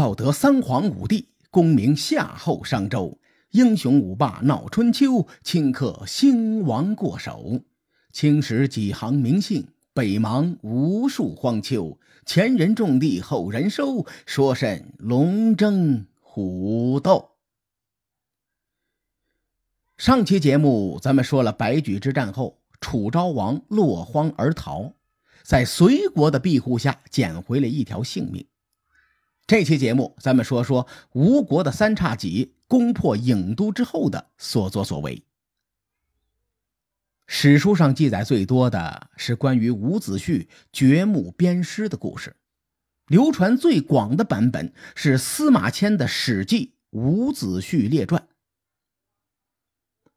[0.00, 3.18] 道德三皇五帝，功名夏后商周，
[3.50, 7.60] 英雄五霸闹春秋，顷刻兴亡过手。
[8.10, 11.98] 青史几行名姓，北邙无数荒丘。
[12.24, 17.32] 前人种地，后人收，说甚龙争虎斗？
[19.98, 24.94] 上期节目咱们说了，白举之战后，楚昭王落荒而逃，
[25.42, 28.46] 在隋国的庇护下捡回了一条性命。
[29.50, 35.24] 这期节目咱们说说吴国的三叉戟攻破郢都之后的所作所为。
[37.26, 42.36] 史书上记载最多的是关于伍子胥掘墓鞭尸的故事，
[43.08, 48.22] 流传最广的版本是司马迁的《史记·伍子胥列传》。《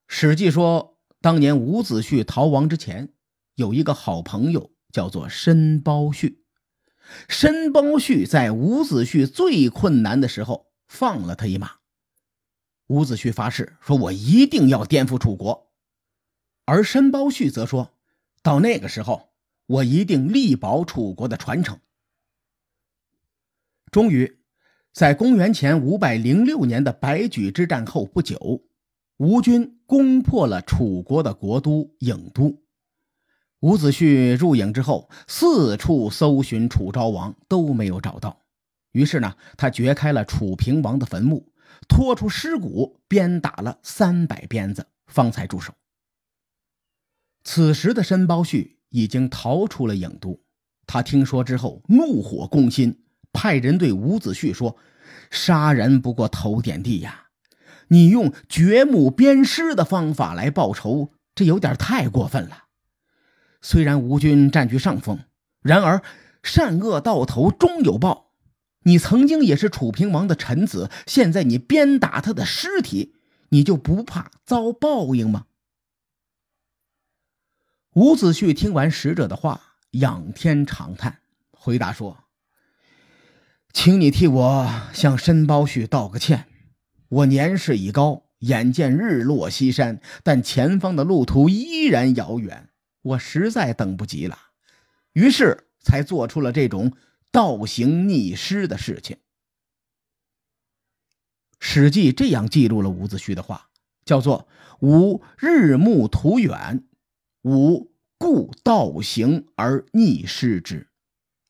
[0.08, 3.12] 史记》说，当年伍子胥逃亡之前，
[3.56, 6.43] 有一个好朋友叫做申包胥。
[7.28, 11.72] 申包胥在伍子胥最困难的时候放了他一马。
[12.88, 15.72] 伍子胥发誓说：“我一定要颠覆楚国。”
[16.66, 17.94] 而申包胥则说
[18.42, 19.30] ：“到那个时候，
[19.66, 21.80] 我一定力保楚国的传承。”
[23.92, 24.40] 终于，
[24.92, 28.64] 在公元前五百零六年的白举之战后不久，
[29.18, 32.63] 吴军攻破了楚国的国都郢都。
[33.64, 38.42] 伍子胥入郢之后，四处搜寻楚昭王都没有找到，
[38.92, 41.54] 于是呢，他掘开了楚平王的坟墓，
[41.88, 45.74] 拖出尸骨，鞭打了三百鞭子，方才住手。
[47.46, 50.42] 此时的申包胥已经逃出了郢都，
[50.86, 54.76] 他听说之后怒火攻心，派人对伍子胥说
[55.32, 57.28] ：“杀人不过头点地呀，
[57.88, 62.63] 你用掘墓鞭尸的方法来报仇，这有点太过分了。
[63.64, 65.18] 虽然吴军占据上风，
[65.62, 66.04] 然而
[66.44, 68.32] 善恶到头终有报。
[68.84, 73.16] 你曾经也是楚平王的臣子，现在你鞭打他的尸体，
[73.50, 75.46] 你就不怕遭报应吗？”
[77.96, 79.62] 伍子胥听完使者的话，
[79.92, 81.20] 仰天长叹，
[81.52, 82.26] 回答说
[83.72, 86.48] ：“请你替我向申包胥道个歉。
[87.08, 92.68] 我年事已高，眼见日落西山，但前方的路途依然遥远，
[93.04, 94.38] 我实在等不及了，
[95.14, 96.98] 于是才做出了这种
[97.32, 99.18] 倒行逆施的事情。”
[101.66, 103.70] 《史记》这样记录了伍子胥的话，
[104.04, 104.50] 叫做
[104.82, 106.88] “吾日暮途远。”
[107.44, 110.90] 吾故道行而逆施之，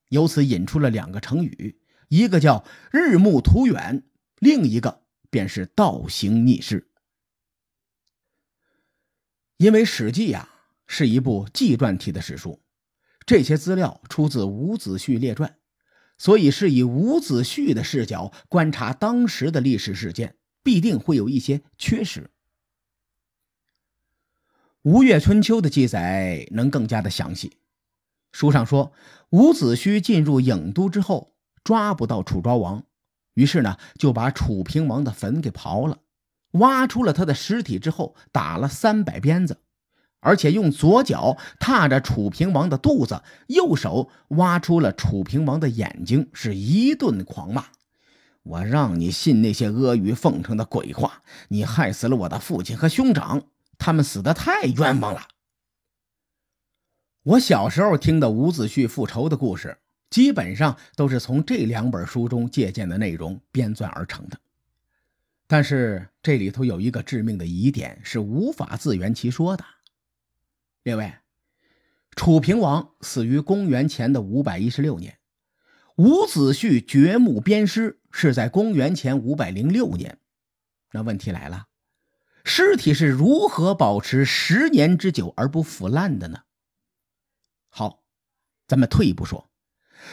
[0.09, 4.03] 由此引出了两个成语，一个叫日暮途远，
[4.39, 6.89] 另一个便是倒行逆施。
[9.57, 10.49] 因为《史记》呀
[10.95, 12.61] 是一部纪传体的史书，
[13.25, 15.57] 这些资料出自伍子胥列传，
[16.19, 22.21] 所以是以伍子胥的视角观察当时的历史事件，必定会有一些缺失。
[24.83, 27.57] 《吴越春秋》的记载能更加的详细。
[28.31, 28.93] 书上说，
[29.31, 31.33] 伍子胥进入郢都之后，
[31.63, 32.85] 抓不到楚昭王，
[33.33, 36.01] 于是呢，就把楚平王的坟给刨了，
[36.51, 39.57] 挖出了他的尸体之后，打了三百鞭子，
[40.23, 47.65] 而且用左脚踏着楚平王的肚子，右手挖出了楚平王的眼睛，是一顿狂骂
[48.43, 53.43] ：“我让你信那些阿谀奉承的鬼话，你害死了我的父亲和兄长。”
[53.77, 55.27] 他们死的太冤枉了。
[57.23, 59.77] 我小时候听的伍子胥复仇的故事，
[60.09, 64.37] 基本上都是从这两本书中借鉴的内容编撰而成的。
[65.47, 69.65] 但是这里头有一个致命的疑点，是无法自圆其说的。
[70.83, 71.13] 列位，
[72.13, 75.17] 楚平王死于公元前的五百一十六年，
[75.95, 80.19] 伍子胥掘墓鞭尸是在公元前五百零六年。
[80.91, 81.67] 那问题来了。
[82.43, 86.41] 尸体是如何保持十年之久而不腐烂的呢？
[87.69, 88.03] 好，
[88.67, 89.49] 咱们退一步说，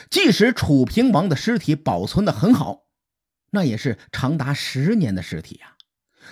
[0.09, 2.87] 即使楚平王的尸体保存的很好，
[3.51, 5.77] 那也是长达十年的尸体呀，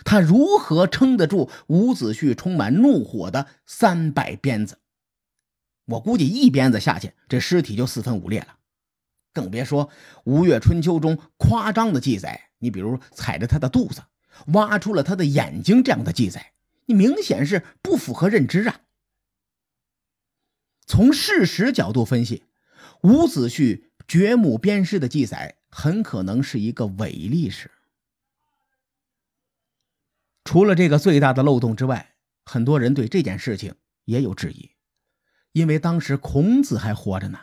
[0.05, 4.79] 他如何撑得住伍子胥充满怒火的三百鞭子？
[5.87, 8.57] 我估计一鞭子下去，这尸体就四分五裂了。
[9.33, 9.87] 更别说
[10.25, 14.03] 《吴越春秋》中夸张的记载，你比如踩着他的肚子。
[14.53, 16.53] 挖出了他的眼睛，这样的记载，
[16.87, 18.83] 你明显是不符合认知啊。
[20.87, 22.45] 从事实角度分析，
[23.03, 27.69] 伍子胥掘墓鞭尸的记载很可能是一个伪历史。
[30.49, 33.75] 除了这个最大的漏洞之外，很多人对这件事情
[34.07, 34.71] 也有质疑，
[35.53, 37.39] 因为当时孔子还活着呢，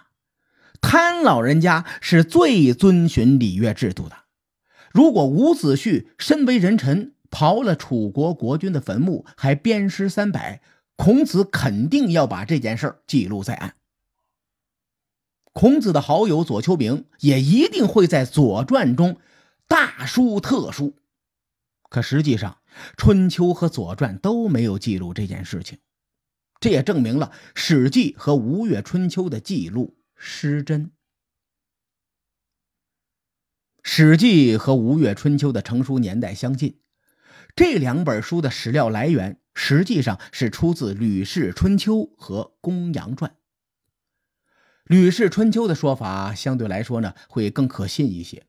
[0.81, 4.16] 贪老人家是最遵循礼乐制度的，
[4.92, 10.63] 如果伍子胥身为人臣，刨了楚国国君的坟墓，还鞭尸三百，
[10.96, 13.75] 孔子肯定要把这件事记录在案。
[15.54, 19.19] 孔子的好友左丘明也一定会在《左传》中
[19.68, 20.96] 大书特书。
[21.88, 22.52] 可实际上，
[22.98, 25.80] 《春秋》和《左传》都没有记录这件事情，
[26.60, 30.88] 这也证明了《史记》和《吴越春秋》的记录失真。
[33.83, 36.80] 《史记》和《吴越春秋》的成书年代相近，
[37.56, 43.31] 这两本书的史料来源实际上是出自《吕氏春秋》和《公羊传》。
[44.86, 48.45] 《吕氏春秋》的说法相对来说呢，会更可信一些。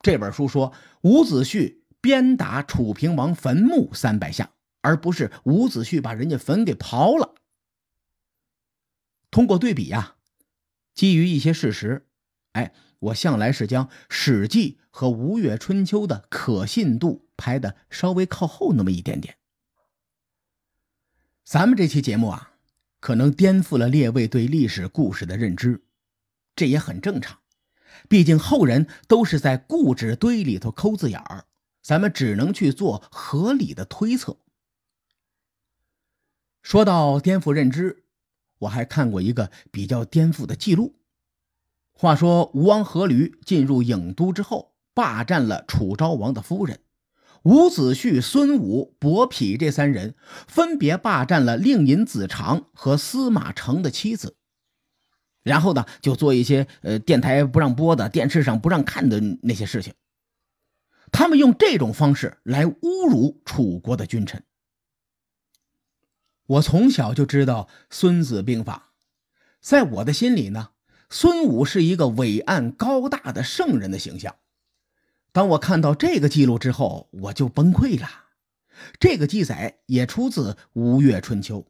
[0.00, 0.72] 这本书说
[1.02, 1.83] 伍子胥。
[2.04, 4.52] 鞭打楚平王坟墓三百下，
[4.82, 7.36] 而不是伍子胥把人家坟给刨了。
[9.30, 10.16] 通过对比呀，
[10.92, 12.06] 基于一些事实，
[12.52, 19.38] 哎，我向来是将《史记》和《吴越春秋》的可信度排的稍微靠后那么一点点。
[21.42, 22.52] 咱们这期节目啊，
[23.00, 25.82] 可能颠覆了列位对历史故事的认知，
[26.54, 27.38] 这也很正常，
[28.10, 31.46] 毕竟后人都是在故纸堆里头抠字眼儿。
[31.84, 34.38] 咱们只能去做合理的推测。
[36.62, 38.04] 说到颠覆认知，
[38.60, 40.94] 我还看过一个比较颠覆的记录。
[41.92, 46.80] 话说吴王阖闾进入郢都之后，霸占了楚昭王的夫人
[47.42, 50.14] 伍子胥、孙武、伯嚭这三人，
[50.48, 54.38] 分别霸占了令尹子长和司马承的妻子。
[55.42, 59.92] 然后呢，就做一些呃电台不让播的、电视上不让看的那些事情。
[61.12, 64.44] 他们用这种方式来侮辱楚国的君臣。
[66.46, 68.92] 我从小就知道《孙子兵法》，
[69.60, 70.70] 在我的心里呢，
[71.08, 74.36] 孙武是一个伟岸高大的圣人的形象。
[75.32, 78.08] 当我看到这个记录之后，我就崩溃了。
[78.98, 81.62] 这个记载也出自《吴越春秋》，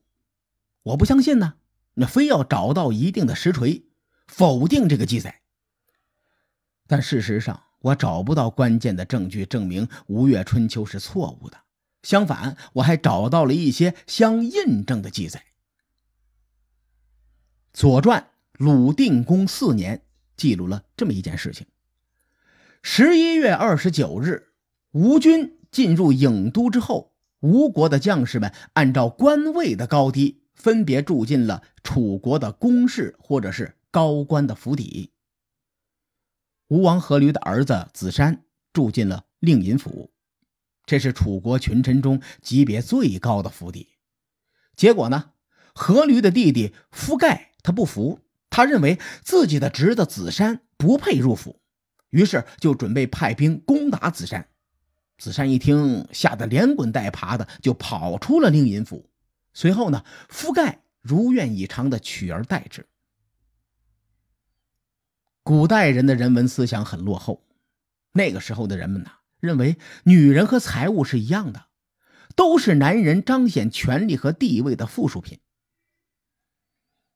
[0.83, 1.55] 我不相信呢，
[1.95, 3.87] 那非要找到一定的实锤
[4.27, 5.43] 否定这个记载。
[6.87, 11.59] 但事实上，我找不到关键的证据证明《吴越春秋》是错误的，
[12.03, 15.41] 相反，我还找到了一些相印证的记载。
[17.75, 18.23] 《左传》
[18.53, 20.03] 鲁定公四年
[20.35, 21.67] 记录了这么一件事情：
[22.83, 24.49] 十一月二十九日，
[24.93, 35.11] 吴军进入郢都之后，吴国的将士们按照官位的高低，分别住进了楚国的宫室或者是高官的府邸。
[36.75, 38.43] 吴王阖闾的儿子子山
[38.73, 40.11] 住进了令尹府，
[40.85, 43.91] 这是楚国群臣中级别最高的府邸。
[44.75, 45.31] 结果呢，
[45.73, 48.19] 阖闾的弟弟夫盖他不服，
[48.50, 51.61] 他认为自己的侄子子山不配入府，
[52.11, 54.49] 于是就准备派兵攻打子山。
[55.17, 59.09] 子山一听，吓得连滚带爬的就跑出了令尹府。
[59.53, 62.85] 随后呢，夫盖如愿以偿的取而代之。
[65.44, 67.44] 古代人的人文思想很落后，
[68.12, 71.67] 那个时候的人们呢，认为女人和财物是一样的，
[72.35, 75.37] 都是男人彰显权力和地位的附属品。《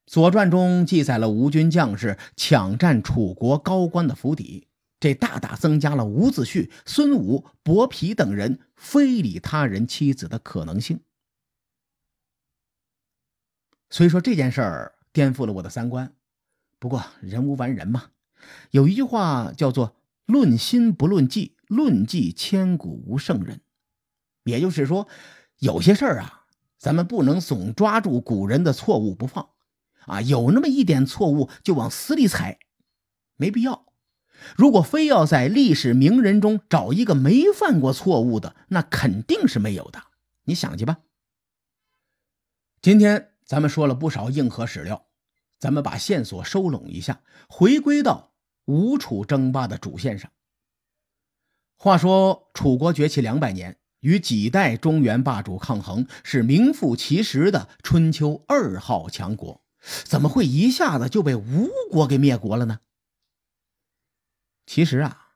[0.05, 4.69] 左传》中记载了吴军将士抢占楚国高官的府邸，
[5.01, 11.01] 这大大增加了伍子胥、孙武、伯嚭等人非礼他人妻子的可能性。
[13.89, 16.15] 虽说这件事儿颠覆了我的三观，
[16.79, 18.11] 不过人无完人嘛。
[18.71, 23.61] 有一句话叫做“论心不论迹，论迹千古无圣人”，
[24.45, 25.09] 也就是说，
[25.59, 26.45] 有些事儿啊，
[26.79, 29.51] 咱们不能总抓住古人的错误不放，
[30.07, 32.59] 啊，有那么一点错误就往死里踩，
[33.37, 33.87] 没必要。
[34.57, 40.01] 如果非要在历史名人中找一个没犯过错误的，那肯定是没有的。
[40.45, 40.99] 你想去吧。
[42.81, 45.08] 今天咱们说了不少硬核史料。
[45.59, 48.33] 咱们把线索收拢一下，回归到
[48.67, 50.31] 吴楚争霸的主线上。
[51.77, 59.63] 话说，楚国崛起两百年，与几代中原霸主抗衡，是名副其实的春秋二号强国。
[60.05, 62.81] 怎么会一下子就被吴国给灭国了呢？
[64.67, 65.29] 其实啊，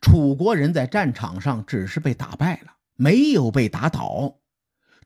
[0.00, 4.38] 楚国人在战场上只是被打败了，没有被打倒。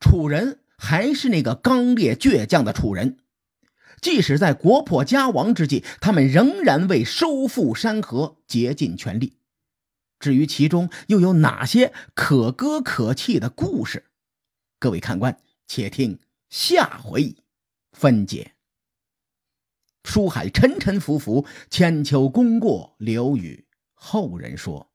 [0.00, 3.18] 楚人还是那个刚烈倔强的楚人。
[4.00, 9.38] 即使在国破家亡之际，他们仍然为收复山河竭尽全力。
[10.18, 14.04] 至于其中又有哪些可歌可泣的故事，
[14.78, 16.18] 各位看官且听
[16.48, 17.36] 下回
[17.92, 18.52] 分解。
[20.04, 24.90] 书海沉沉浮浮，千秋功过留与后人说。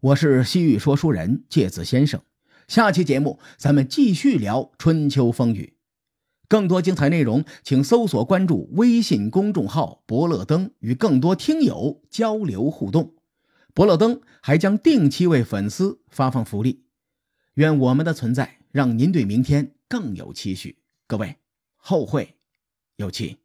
[0.00, 2.20] 我是西域说书人介子先生。
[2.66, 5.71] 下期节目咱们继续聊春秋风雨。
[6.52, 13.14] 更多精彩内容，请搜索关注微信公众号“伯乐灯”，与更多听友交流互动。
[13.72, 16.84] 伯乐灯还将定期为粉丝发放福利。
[17.54, 20.76] 愿我们的存在让您对明天更有期许。
[21.06, 21.36] 各位，
[21.76, 22.36] 后会
[22.96, 23.38] 有期。